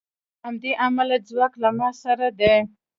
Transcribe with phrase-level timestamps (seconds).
[0.03, 0.07] له
[0.45, 2.55] همدې امله ځواک له ما سره دی